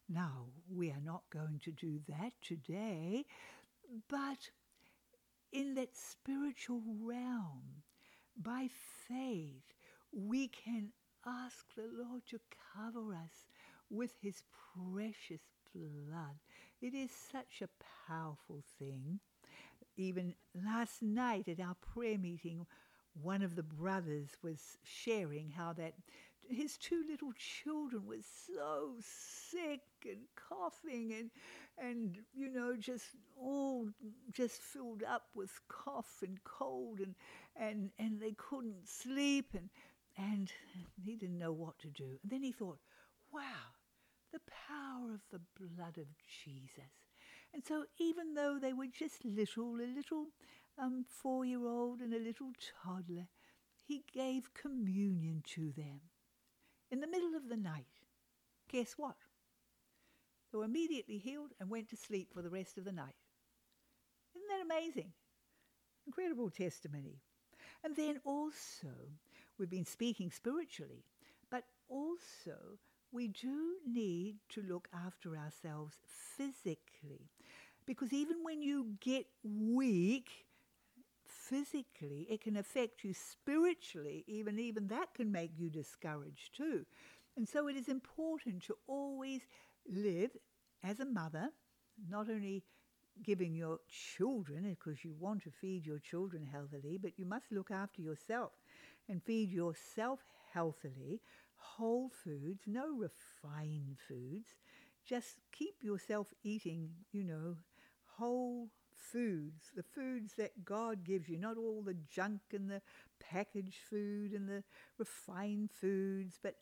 [0.09, 3.25] now we are not going to do that today
[4.09, 4.51] but
[5.53, 7.83] in that spiritual realm
[8.43, 8.69] by
[9.09, 9.75] faith
[10.12, 10.88] we can
[11.27, 12.41] ask the Lord to
[12.75, 13.47] cover us
[13.91, 14.43] with his
[14.75, 15.43] precious
[15.75, 16.38] blood.
[16.81, 17.69] It is such a
[18.09, 19.21] powerful thing.
[19.97, 22.67] Even last night at our prayer meeting,
[23.21, 25.95] one of the brothers was sharing how that
[26.49, 31.31] his two little children were so sick and coughing and
[31.79, 33.07] and you know just
[33.41, 33.89] all
[34.33, 37.15] just filled up with cough and cold and
[37.57, 39.69] and and they couldn't sleep and
[40.19, 40.53] and
[41.05, 42.19] he didn't know what to do.
[42.23, 42.81] And then he thought,
[43.33, 43.77] wow,
[44.33, 46.07] the power of the blood of
[46.45, 46.93] Jesus.
[47.55, 50.27] And so, even though they were just little, a little
[50.77, 52.53] um, four year old and a little
[52.85, 53.29] toddler,
[53.81, 56.01] he gave communion to them.
[56.90, 57.87] In the middle of the night,
[58.68, 59.16] guess what?
[60.51, 63.14] They were immediately healed and went to sleep for the rest of the night.
[64.35, 65.12] Isn't that amazing?
[66.07, 67.20] Incredible testimony.
[67.85, 68.88] And then also,
[69.59, 71.05] We've been speaking spiritually,
[71.51, 72.79] but also
[73.11, 77.29] we do need to look after ourselves physically.
[77.87, 80.46] Because even when you get weak
[81.49, 84.25] physically, it can affect you spiritually.
[84.27, 86.85] Even, even that can make you discouraged too.
[87.37, 89.43] And so it is important to always
[89.89, 90.31] live
[90.83, 91.51] as a mother,
[92.09, 92.63] not only
[93.23, 97.71] giving your children, because you want to feed your children healthily, but you must look
[97.71, 98.53] after yourself
[99.09, 100.21] and feed yourself
[100.53, 101.21] healthily,
[101.57, 104.49] whole foods, no refined foods.
[105.05, 107.57] Just keep yourself eating, you know,
[108.19, 112.83] whole foods, the foods that God gives you, not all the junk and the
[113.21, 114.63] packaged food and the
[114.99, 116.57] refined foods, but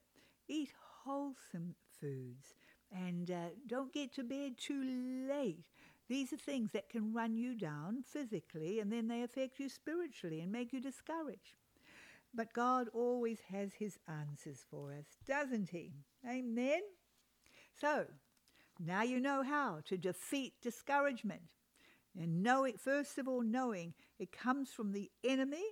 [0.48, 0.72] eat
[1.04, 2.54] wholesome foods
[2.92, 5.64] and uh, don't get to bed too late.
[6.08, 10.40] These are things that can run you down physically and then they affect you spiritually
[10.40, 11.56] and make you discouraged.
[12.34, 15.92] But God always has his answers for us, doesn't he?
[16.28, 16.80] Amen?
[17.80, 18.06] So,
[18.78, 21.40] now you know how to defeat discouragement.
[22.18, 25.64] And know it, first of all, knowing it comes from the enemy.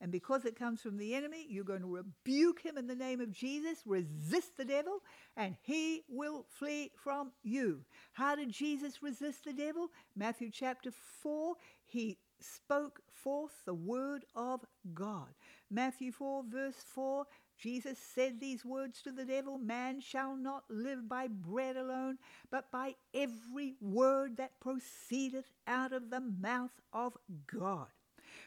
[0.00, 3.20] And because it comes from the enemy, you're going to rebuke him in the name
[3.20, 5.00] of Jesus, resist the devil,
[5.36, 7.80] and he will flee from you.
[8.12, 9.88] How did Jesus resist the devil?
[10.14, 15.34] Matthew chapter 4, he spoke forth the word of God.
[15.68, 17.26] Matthew 4, verse 4,
[17.58, 22.18] Jesus said these words to the devil Man shall not live by bread alone,
[22.50, 27.16] but by every word that proceedeth out of the mouth of
[27.52, 27.88] God.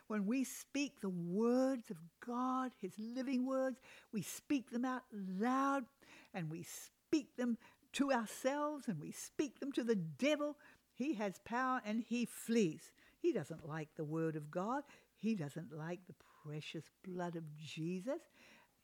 [0.07, 3.79] When we speak the words of God, His living words,
[4.13, 5.85] we speak them out loud
[6.33, 7.57] and we speak them
[7.93, 10.57] to ourselves and we speak them to the devil.
[10.93, 12.91] He has power and he flees.
[13.19, 14.83] He doesn't like the word of God.
[15.15, 18.21] He doesn't like the precious blood of Jesus.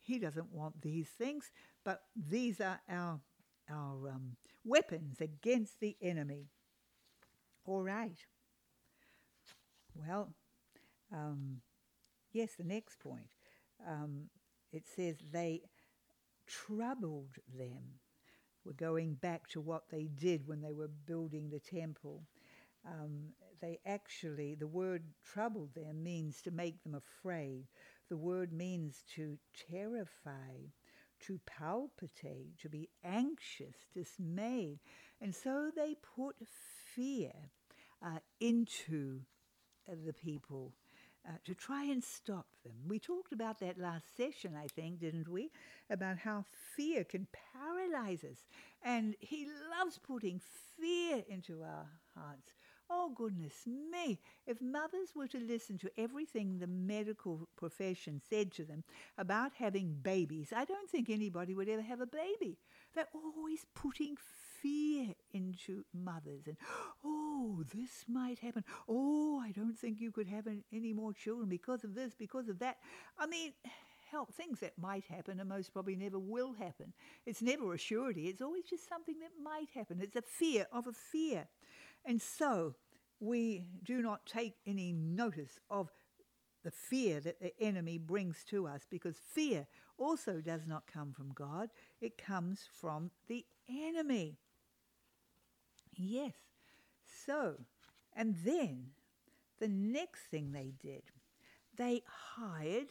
[0.07, 1.51] He doesn't want these things,
[1.83, 3.19] but these are our,
[3.69, 6.47] our um, weapons against the enemy.
[7.65, 8.17] All right.
[9.93, 10.33] Well,
[11.13, 11.57] um,
[12.31, 13.27] yes, the next point.
[13.85, 14.29] Um,
[14.71, 15.63] it says they
[16.47, 17.99] troubled them.
[18.63, 22.23] We're going back to what they did when they were building the temple.
[22.85, 27.65] Um, they actually, the word troubled them means to make them afraid.
[28.09, 29.37] The word means to
[29.69, 30.71] terrify,
[31.21, 34.79] to palpitate, to be anxious, dismayed.
[35.19, 36.35] And so they put
[36.95, 37.33] fear
[38.01, 39.21] uh, into
[39.89, 40.73] uh, the people.
[41.27, 42.75] Uh, to try and stop them.
[42.87, 45.51] We talked about that last session, I think, didn't we?
[45.89, 46.45] About how
[46.77, 48.45] fear can paralyze us.
[48.81, 49.45] And he
[49.77, 50.39] loves putting
[50.79, 52.53] fear into our hearts.
[52.89, 54.19] Oh, goodness me.
[54.45, 58.83] If mothers were to listen to everything the medical profession said to them
[59.17, 62.57] about having babies, I don't think anybody would ever have a baby.
[62.95, 64.15] They're always putting
[64.61, 66.55] fear into mothers and,
[67.03, 68.63] oh, this might happen.
[68.87, 72.59] Oh, I don't think you could have any more children because of this, because of
[72.59, 72.77] that.
[73.19, 73.51] I mean,
[74.09, 76.93] help things that might happen and most probably never will happen.
[77.25, 78.27] It's never a surety.
[78.27, 79.99] It's always just something that might happen.
[80.01, 81.47] It's a fear of a fear.
[82.07, 82.75] And so
[83.19, 85.89] we do not take any notice of
[86.63, 91.31] the fear that the enemy brings to us because fear also does not come from
[91.33, 91.69] God,
[92.01, 94.37] it comes from the enemy.
[95.95, 96.33] Yes.
[97.25, 97.55] So,
[98.15, 98.87] and then
[99.59, 101.03] the next thing they did,
[101.75, 102.87] they hired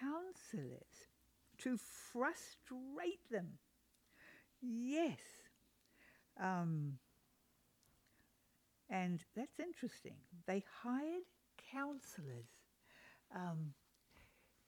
[0.00, 1.08] counselors
[1.58, 3.58] to frustrate them.
[4.60, 5.18] Yes.
[6.40, 6.98] Um,
[8.94, 10.14] and that's interesting.
[10.46, 11.24] They hired
[11.72, 12.46] counselors.
[13.34, 13.74] Um,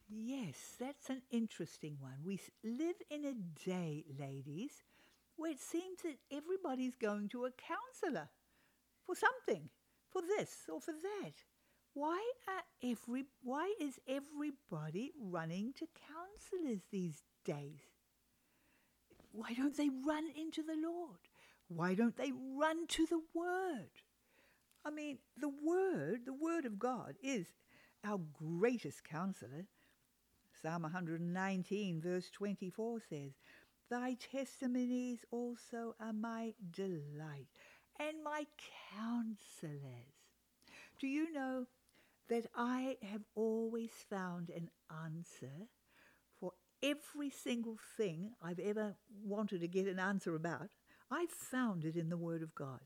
[0.08, 2.16] yes, that's an interesting one.
[2.24, 4.82] We live in a day, ladies,
[5.36, 8.28] where it seems that everybody's going to a counsellor
[9.06, 9.68] for something,
[10.10, 11.34] for this or for that.
[11.94, 17.94] Why are every why is everybody running to counselors these days?
[19.30, 21.20] Why don't they run into the Lord?
[21.68, 23.90] Why don't they run to the Word?
[24.86, 27.48] I mean, the Word, the Word of God, is
[28.04, 29.66] our greatest counselor.
[30.62, 33.32] Psalm 119, verse 24 says,
[33.90, 37.48] Thy testimonies also are my delight
[37.98, 38.46] and my
[38.96, 40.14] counselors.
[41.00, 41.66] Do you know
[42.28, 44.70] that I have always found an
[45.04, 45.66] answer
[46.38, 50.70] for every single thing I've ever wanted to get an answer about?
[51.10, 52.82] I've found it in the Word of God.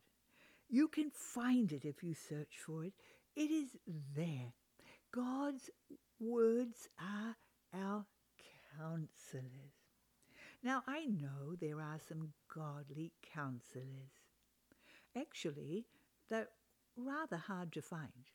[0.70, 2.92] You can find it if you search for it.
[3.34, 3.70] It is
[4.16, 4.52] there.
[5.12, 5.68] God's
[6.20, 7.36] words are
[7.74, 8.04] our
[8.78, 9.74] counselors.
[10.62, 14.12] Now, I know there are some godly counselors.
[15.18, 15.86] Actually,
[16.28, 16.48] they're
[16.96, 18.30] rather hard to find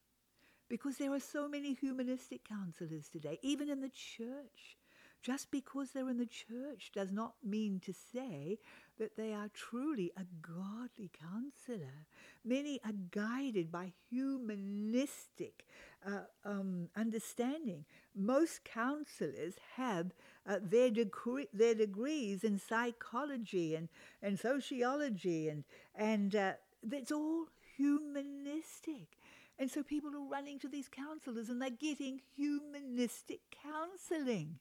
[0.67, 4.77] because there are so many humanistic counselors today, even in the church.
[5.21, 8.59] Just because they're in the church does not mean to say
[8.97, 12.05] that they are truly a godly counselor.
[12.43, 15.65] Many are guided by humanistic
[16.05, 17.85] uh, um, understanding.
[18.15, 20.11] Most counselors have
[20.47, 23.89] uh, their, degree, their degrees in psychology and,
[24.21, 25.63] and sociology, and,
[25.95, 26.53] and uh,
[26.91, 29.17] it's all humanistic.
[29.57, 34.59] And so people are running to these counselors and they're getting humanistic counseling,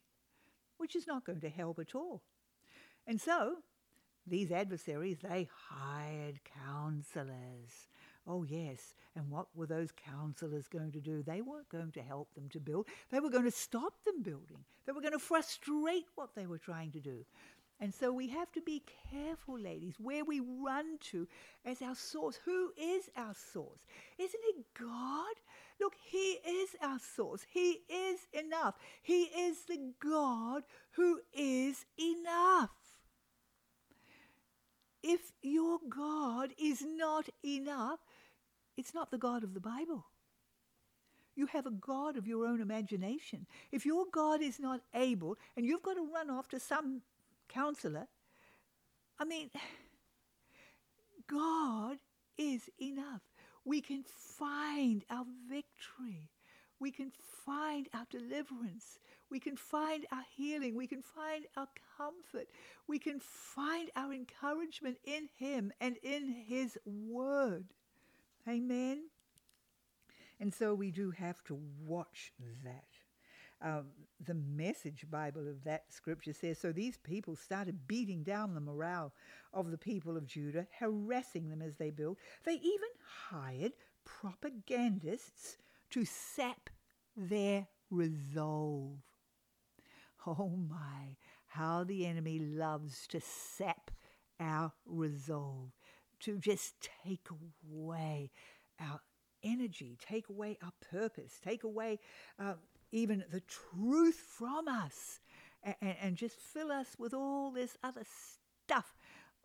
[0.77, 2.21] which is not going to help at all.
[3.05, 3.57] And so
[4.27, 7.89] these adversaries, they hired counselors.
[8.27, 8.95] Oh, yes.
[9.15, 11.21] And what were those counselors going to do?
[11.21, 14.63] They weren't going to help them to build, they were going to stop them building.
[14.85, 17.25] They were going to frustrate what they were trying to do.
[17.79, 21.27] And so we have to be careful, ladies, where we run to
[21.65, 22.39] as our source.
[22.45, 23.81] Who is our source?
[24.17, 25.35] Isn't it God?
[25.79, 27.45] Look, He is our source.
[27.49, 28.75] He is enough.
[29.01, 32.69] He is the God who is enough.
[35.07, 37.99] If your God is not enough,
[38.75, 40.03] it's not the God of the Bible.
[41.35, 43.45] You have a God of your own imagination.
[43.71, 47.03] If your God is not able and you've got to run off to some
[47.47, 48.07] counselor,
[49.19, 49.51] I mean,
[51.27, 51.97] God
[52.39, 53.21] is enough.
[53.63, 56.31] We can find our victory.
[56.79, 57.11] We can
[57.45, 58.97] find our deliverance.
[59.29, 60.75] We can find our healing.
[60.75, 61.67] We can find our
[61.97, 62.47] comfort.
[62.87, 67.65] We can find our encouragement in Him and in His Word.
[68.47, 69.05] Amen.
[70.39, 72.85] And so we do have to watch that.
[73.61, 73.85] Um,
[74.23, 79.13] the message Bible of that scripture says so these people started beating down the morale
[79.53, 82.17] of the people of Judah, harassing them as they built.
[82.43, 82.89] They even
[83.29, 83.71] hired
[84.03, 85.57] propagandists
[85.91, 86.69] to sap
[87.15, 88.99] their resolve.
[90.27, 93.91] Oh my, how the enemy loves to sap
[94.39, 95.71] our resolve,
[96.21, 97.27] to just take
[97.63, 98.31] away
[98.79, 99.01] our
[99.43, 101.99] energy, take away our purpose, take away
[102.39, 102.55] uh,
[102.91, 105.19] even the truth from us,
[105.63, 108.03] and, and, just fill us with all this other
[108.65, 108.97] stuff.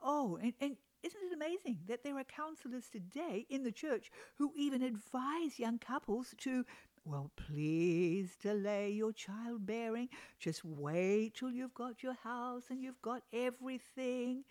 [0.03, 4.53] Oh, and, and isn't it amazing that there are counselors today in the church who
[4.57, 6.65] even advise young couples to,
[7.11, 10.09] well, please delay your childbearing.
[10.39, 14.45] Just wait till you've got your house and you've got everything.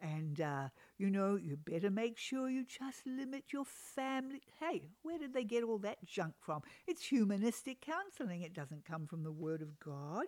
[0.00, 4.42] And, uh, you know, you better make sure you just limit your family.
[4.60, 6.62] Hey, where did they get all that junk from?
[6.86, 8.42] It's humanistic counseling.
[8.42, 10.26] It doesn't come from the Word of God.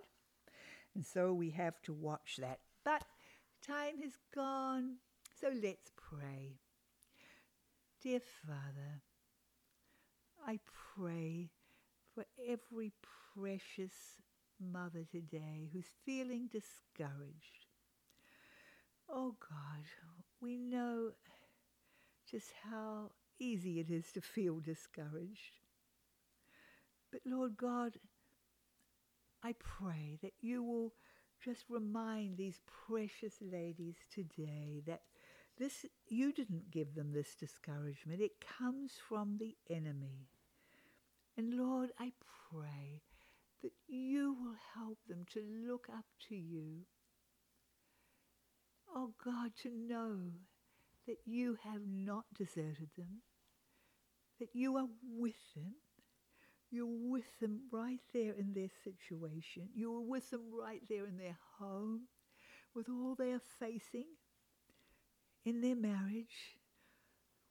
[0.97, 2.59] And so we have to watch that.
[2.85, 3.05] But
[3.65, 4.97] time has gone,
[5.41, 6.59] so let's pray.
[8.03, 9.03] Dear Father,
[10.45, 10.59] I
[10.97, 11.51] pray
[12.17, 12.93] for every
[13.37, 13.93] precious
[14.59, 17.67] mother today who's feeling discouraged.
[19.09, 19.85] Oh God,
[20.41, 21.11] we know
[22.31, 25.61] just how easy it is to feel discouraged.
[27.13, 27.99] But Lord God,
[29.43, 30.95] I pray that you will
[31.45, 35.03] just remind these precious ladies today that
[35.59, 38.23] this you didn't give them this discouragement.
[38.23, 40.31] It comes from the enemy.
[41.37, 42.13] And Lord, I
[42.51, 43.03] pray
[43.63, 46.87] that you will help them to look up to you.
[48.95, 50.19] Oh God, to know
[51.07, 53.23] that you have not deserted them,
[54.41, 55.75] that you are with them.
[56.71, 59.69] You're with them right there in their situation.
[59.75, 62.09] You're with them right there in their home,
[62.75, 64.07] with all they are facing
[65.45, 66.59] in their marriage,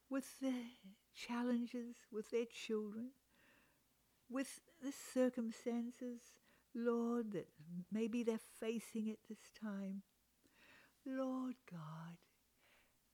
[0.09, 0.65] with their
[1.15, 3.11] challenges, with their children,
[4.29, 6.21] with the circumstances,
[6.73, 7.47] Lord, that
[7.91, 10.01] maybe they're facing at this time.
[11.05, 12.17] Lord God,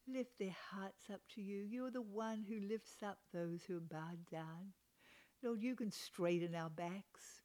[0.08, 1.64] lift their hearts up to you.
[1.70, 4.74] You're the one who lifts up those who are bowed down.
[5.44, 7.42] Lord, you can straighten our backs.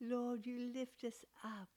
[0.00, 1.68] Lord, you lift us up.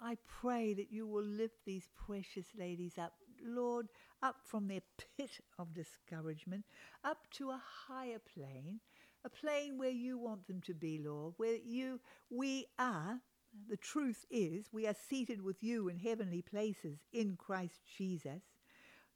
[0.00, 3.88] I pray that you will lift these precious ladies up, Lord,
[4.22, 4.82] up from their
[5.16, 6.64] pit of discouragement,
[7.02, 8.80] up to a higher plane,
[9.24, 12.00] a plane where you want them to be, Lord, where you
[12.30, 13.20] we are.
[13.68, 18.42] The truth is, we are seated with you in heavenly places in Christ Jesus.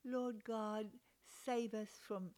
[0.04, 0.86] Lord God,
[1.44, 2.30] save us from,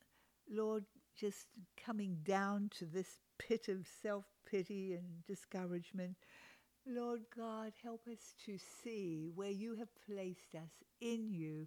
[0.50, 0.84] Lord,
[1.16, 1.46] just
[1.76, 6.16] coming down to this pit of self pity and discouragement.
[6.86, 11.66] Lord God, help us to see where you have placed us in you,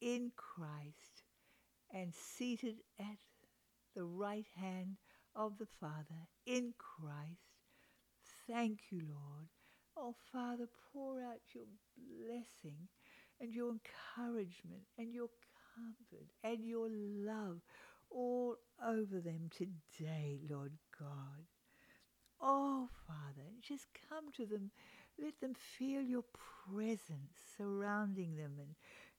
[0.00, 1.22] in Christ,
[1.90, 3.18] and seated at
[3.94, 4.96] the right hand
[5.34, 7.52] of the Father in Christ.
[8.48, 9.48] Thank you, Lord.
[9.96, 11.64] Oh, Father, pour out your
[11.96, 12.88] blessing
[13.40, 15.28] and your encouragement and your
[15.74, 17.60] comfort and your love
[18.10, 21.46] all over them today, Lord God.
[22.40, 24.70] Oh, Father, just come to them.
[25.18, 26.24] Let them feel your
[26.66, 28.74] presence surrounding them and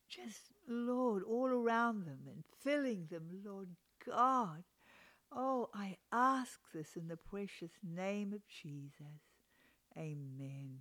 [0.09, 3.69] just, Lord, all around them and filling them, Lord
[4.05, 4.63] God.
[5.35, 9.21] Oh, I ask this in the precious name of Jesus.
[9.97, 10.79] Amen.